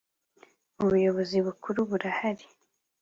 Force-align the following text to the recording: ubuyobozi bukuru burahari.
ubuyobozi 0.81 1.37
bukuru 1.45 1.79
burahari. 1.89 2.45